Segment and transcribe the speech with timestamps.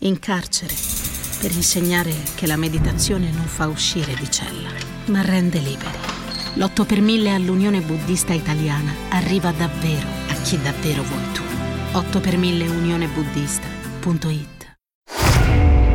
[0.00, 0.74] in carcere,
[1.40, 4.70] per insegnare che la meditazione non fa uscire di cella,
[5.06, 5.98] ma rende liberi.
[6.54, 11.42] L'8 per 1000 all'Unione Buddista Italiana arriva davvero a chi davvero vuoi tu.
[11.92, 14.74] 8 per 1000 unionebuddista.it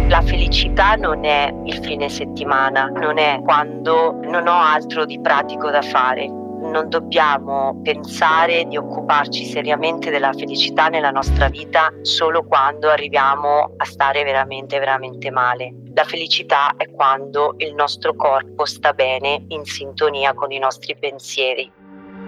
[0.08, 5.70] La felicità non è il fine settimana, non è quando non ho altro di pratico
[5.72, 6.44] da fare
[6.76, 13.86] non dobbiamo pensare di occuparci seriamente della felicità nella nostra vita solo quando arriviamo a
[13.86, 15.74] stare veramente, veramente male.
[15.94, 21.72] La felicità è quando il nostro corpo sta bene in sintonia con i nostri pensieri.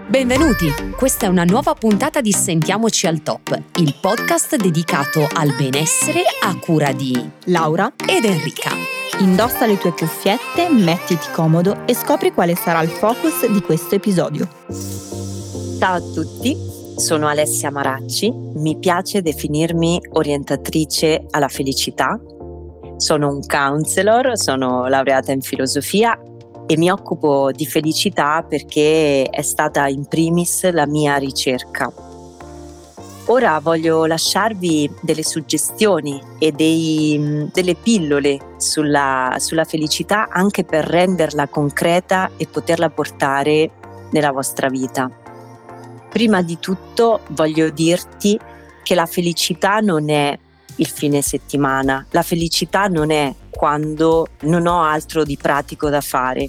[0.06, 0.72] Benvenuti!
[0.96, 6.56] Questa è una nuova puntata di Sentiamoci al Top, il podcast dedicato al benessere a
[6.58, 8.87] cura di Laura ed Enrica.
[9.20, 14.48] Indossa le tue cuffiette, mettiti comodo e scopri quale sarà il focus di questo episodio.
[15.80, 16.56] Ciao a tutti,
[16.96, 22.16] sono Alessia Maracci, mi piace definirmi orientatrice alla felicità.
[22.96, 26.16] Sono un counselor, sono laureata in filosofia
[26.66, 31.92] e mi occupo di felicità perché è stata in primis la mia ricerca
[33.30, 41.46] Ora voglio lasciarvi delle suggestioni e dei, delle pillole sulla, sulla felicità anche per renderla
[41.46, 43.70] concreta e poterla portare
[44.12, 45.10] nella vostra vita.
[46.08, 48.40] Prima di tutto voglio dirti
[48.82, 50.38] che la felicità non è
[50.76, 56.48] il fine settimana, la felicità non è quando non ho altro di pratico da fare,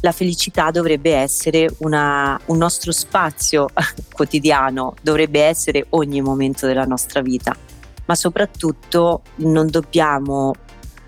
[0.00, 3.68] la felicità dovrebbe essere una, un nostro spazio
[4.12, 7.56] quotidiano, dovrebbe essere ogni momento della nostra vita,
[8.04, 10.54] ma soprattutto non dobbiamo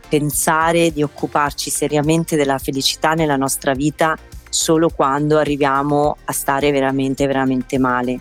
[0.08, 4.16] pensare di occuparci seriamente della felicità nella nostra vita
[4.48, 8.20] solo quando arriviamo a stare veramente, veramente male.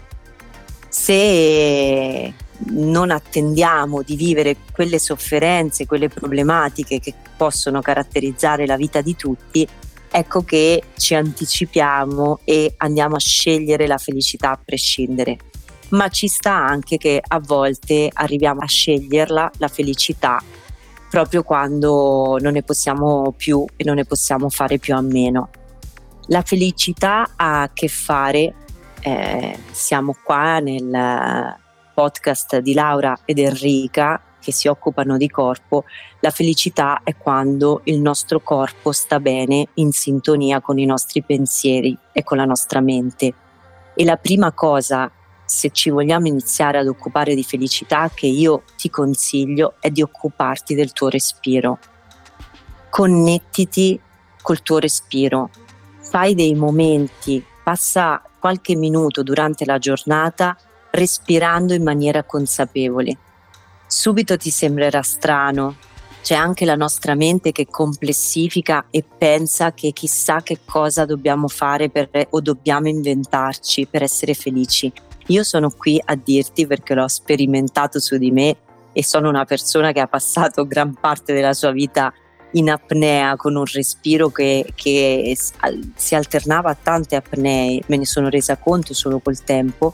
[0.87, 2.33] Se
[2.67, 9.67] non attendiamo di vivere quelle sofferenze, quelle problematiche che possono caratterizzare la vita di tutti,
[10.11, 15.37] ecco che ci anticipiamo e andiamo a scegliere la felicità a prescindere.
[15.89, 20.41] Ma ci sta anche che a volte arriviamo a sceglierla, la felicità,
[21.09, 25.49] proprio quando non ne possiamo più e non ne possiamo fare più a meno.
[26.27, 28.53] La felicità ha a che fare,
[29.01, 31.57] eh, siamo qua nel
[31.93, 35.83] podcast di Laura ed Enrica che si occupano di corpo,
[36.21, 41.97] la felicità è quando il nostro corpo sta bene in sintonia con i nostri pensieri
[42.11, 43.33] e con la nostra mente.
[43.93, 45.11] E la prima cosa,
[45.45, 50.73] se ci vogliamo iniziare ad occupare di felicità, che io ti consiglio è di occuparti
[50.75, 51.79] del tuo respiro.
[52.89, 53.99] Connettiti
[54.41, 55.49] col tuo respiro.
[55.99, 60.57] Fai dei momenti, passa qualche minuto durante la giornata
[60.91, 63.17] respirando in maniera consapevole
[63.89, 65.75] subito ti sembrerà strano.
[66.21, 71.89] C'è anche la nostra mente che complessifica e pensa che chissà che cosa dobbiamo fare
[71.89, 74.91] per, o dobbiamo inventarci per essere felici.
[75.27, 78.55] Io sono qui a dirti perché l'ho sperimentato su di me
[78.93, 82.13] e sono una persona che ha passato gran parte della sua vita
[82.53, 85.37] in apnea con un respiro che, che
[85.95, 89.93] si alternava a tante apnee, me ne sono resa conto solo col tempo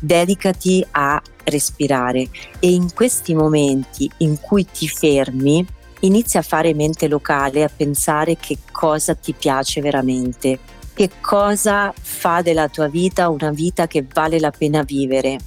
[0.00, 5.66] dedicati a respirare e in questi momenti in cui ti fermi
[6.00, 10.58] inizia a fare mente locale, a pensare che cosa ti piace veramente,
[10.94, 15.38] che cosa fa della tua vita una vita che vale la pena vivere.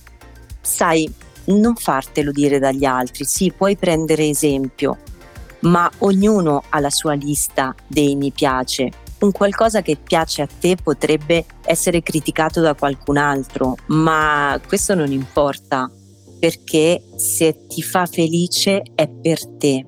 [0.62, 1.12] Sai,
[1.46, 4.98] non fartelo dire dagli altri, sì, puoi prendere esempio,
[5.62, 10.76] ma ognuno ha la sua lista dei mi piace un qualcosa che piace a te
[10.82, 15.90] potrebbe essere criticato da qualcun altro, ma questo non importa
[16.40, 19.86] perché se ti fa felice è per te.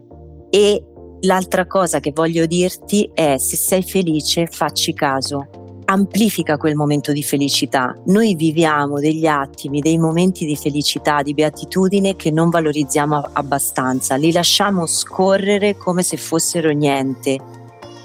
[0.49, 0.83] E
[1.21, 5.47] l'altra cosa che voglio dirti è se sei felice facci caso.
[5.85, 7.97] Amplifica quel momento di felicità.
[8.07, 14.31] Noi viviamo degli attimi, dei momenti di felicità, di beatitudine che non valorizziamo abbastanza, li
[14.31, 17.59] lasciamo scorrere come se fossero niente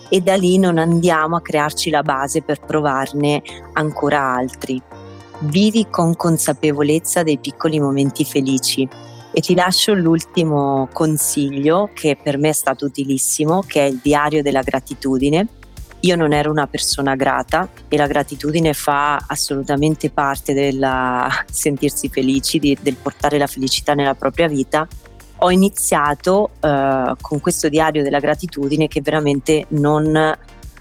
[0.08, 3.42] e da lì non andiamo a crearci la base per provarne
[3.72, 4.80] ancora altri.
[5.40, 8.88] Vivi con consapevolezza dei piccoli momenti felici
[9.32, 14.42] e ti lascio l'ultimo consiglio che per me è stato utilissimo, che è il diario
[14.42, 15.46] della gratitudine.
[16.00, 20.86] Io non ero una persona grata e la gratitudine fa assolutamente parte del
[21.50, 24.86] sentirsi felici, del portare la felicità nella propria vita
[25.38, 30.36] ho iniziato eh, con questo diario della gratitudine che veramente non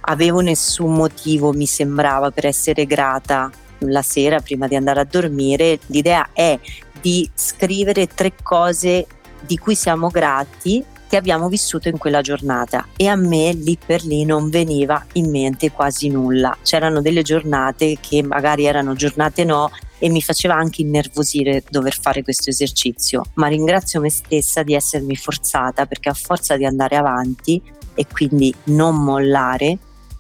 [0.07, 3.49] avevo nessun motivo, mi sembrava, per essere grata
[3.79, 5.79] la sera prima di andare a dormire.
[5.87, 6.57] L'idea è
[7.01, 9.05] di scrivere tre cose
[9.41, 14.03] di cui siamo grati che abbiamo vissuto in quella giornata e a me lì per
[14.03, 16.57] lì non veniva in mente quasi nulla.
[16.63, 19.69] C'erano delle giornate che magari erano giornate no
[19.99, 25.15] e mi faceva anche innervosire dover fare questo esercizio, ma ringrazio me stessa di essermi
[25.15, 27.61] forzata perché a forza di andare avanti
[27.93, 29.77] e quindi non mollare,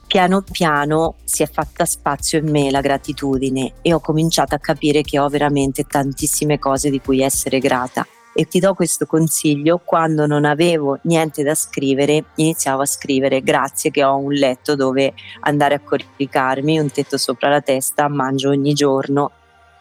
[0.07, 5.01] piano piano si è fatta spazio in me la gratitudine e ho cominciato a capire
[5.01, 8.05] che ho veramente tantissime cose di cui essere grata.
[8.37, 13.91] E ti do questo consiglio, quando non avevo niente da scrivere, iniziavo a scrivere grazie
[13.91, 18.73] che ho un letto dove andare a coricarmi, un tetto sopra la testa, mangio ogni
[18.73, 19.31] giorno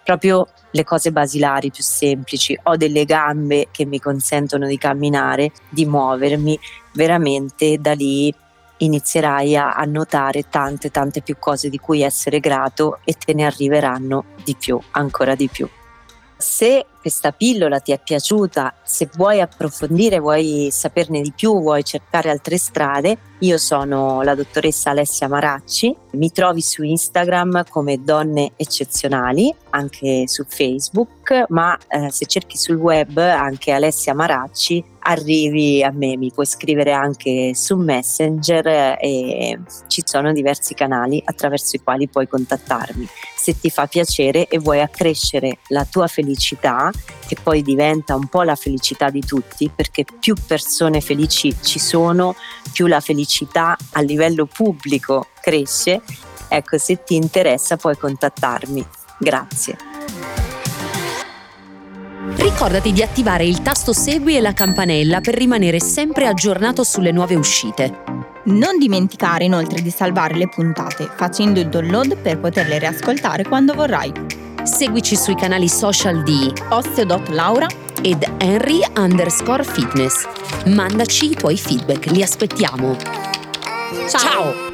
[0.04, 5.86] proprio le cose basilari più semplici, ho delle gambe che mi consentono di camminare, di
[5.86, 6.58] muovermi,
[6.92, 8.32] veramente da lì
[8.76, 13.46] inizierai a, a notare tante tante più cose di cui essere grato e te ne
[13.46, 15.68] arriveranno di più, ancora di più.
[16.36, 22.30] Se questa pillola ti è piaciuta, se vuoi approfondire, vuoi saperne di più, vuoi cercare
[22.30, 29.54] altre strade, io sono la dottoressa Alessia Maracci, mi trovi su Instagram come Donne Eccezionali,
[29.70, 36.16] anche su Facebook, ma eh, se cerchi sul web anche Alessia Maracci arrivi a me,
[36.16, 39.58] mi puoi scrivere anche su Messenger e
[39.88, 43.06] ci sono diversi canali attraverso i quali puoi contattarmi.
[43.36, 46.90] Se ti fa piacere e vuoi accrescere la tua felicità,
[47.26, 52.34] che poi diventa un po' la felicità di tutti, perché più persone felici ci sono,
[52.72, 56.02] più la felicità a livello pubblico cresce.
[56.48, 58.86] Ecco, se ti interessa puoi contattarmi.
[59.18, 59.76] Grazie.
[62.36, 67.34] Ricordati di attivare il tasto Segui e la campanella per rimanere sempre aggiornato sulle nuove
[67.34, 68.02] uscite.
[68.44, 74.12] Non dimenticare inoltre di salvare le puntate facendo il download per poterle riascoltare quando vorrai.
[74.64, 77.66] Seguici sui canali social di Osteo.Laura
[78.02, 80.26] ed Henry underscore fitness.
[80.66, 82.96] Mandaci i tuoi feedback, li aspettiamo.
[84.08, 84.18] Ciao!
[84.18, 84.73] Ciao.